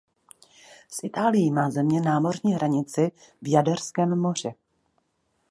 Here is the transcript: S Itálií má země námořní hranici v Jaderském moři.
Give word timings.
S 0.89 1.03
Itálií 1.03 1.51
má 1.51 1.69
země 1.71 2.01
námořní 2.01 2.53
hranici 2.53 3.11
v 3.41 3.51
Jaderském 3.51 4.17
moři. 4.19 4.53